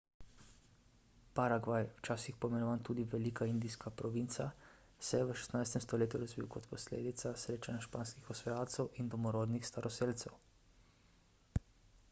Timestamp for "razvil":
6.23-6.47